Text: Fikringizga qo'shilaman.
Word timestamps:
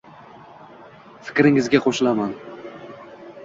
Fikringizga 1.29 1.83
qo'shilaman. 1.87 2.33